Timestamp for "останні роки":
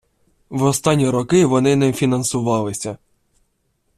0.63-1.45